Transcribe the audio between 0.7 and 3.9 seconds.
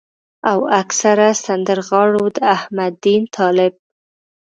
اکثره سندرغاړو د احمد دين طالب